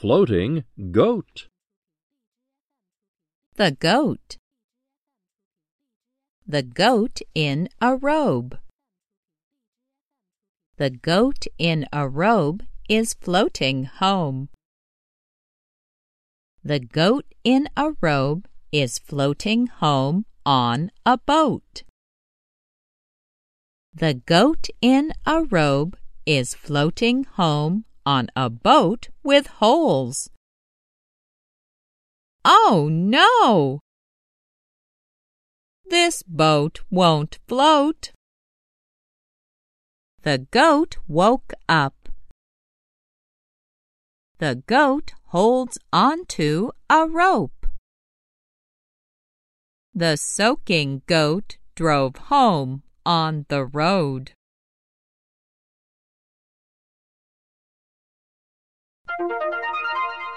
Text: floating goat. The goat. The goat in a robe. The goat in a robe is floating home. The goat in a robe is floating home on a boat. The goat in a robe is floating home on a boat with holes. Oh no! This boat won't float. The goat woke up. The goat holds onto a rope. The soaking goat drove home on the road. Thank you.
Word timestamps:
floating 0.00 0.64
goat. 0.90 1.46
The 3.56 3.70
goat. 3.72 4.38
The 6.46 6.62
goat 6.62 7.20
in 7.34 7.68
a 7.82 7.96
robe. 7.96 8.58
The 10.78 10.88
goat 10.88 11.44
in 11.58 11.86
a 11.92 12.08
robe 12.08 12.62
is 12.88 13.12
floating 13.12 13.84
home. 13.84 14.48
The 16.64 16.80
goat 16.80 17.26
in 17.44 17.68
a 17.76 17.92
robe 18.00 18.48
is 18.72 18.98
floating 18.98 19.66
home 19.66 20.24
on 20.46 20.92
a 21.04 21.18
boat. 21.18 21.82
The 23.92 24.14
goat 24.14 24.70
in 24.80 25.12
a 25.26 25.42
robe 25.42 25.98
is 26.24 26.54
floating 26.54 27.24
home 27.24 27.84
on 28.04 28.28
a 28.34 28.48
boat 28.50 29.08
with 29.22 29.46
holes. 29.46 30.30
Oh 32.44 32.88
no! 32.90 33.80
This 35.88 36.22
boat 36.22 36.80
won't 36.90 37.38
float. 37.46 38.12
The 40.22 40.46
goat 40.50 40.98
woke 41.08 41.52
up. 41.68 42.08
The 44.38 44.62
goat 44.66 45.12
holds 45.26 45.78
onto 45.92 46.70
a 46.88 47.06
rope. 47.06 47.66
The 49.94 50.16
soaking 50.16 51.02
goat 51.06 51.58
drove 51.74 52.16
home 52.16 52.82
on 53.04 53.46
the 53.48 53.64
road. 53.64 54.32
Thank 59.18 59.30
you. 59.30 60.29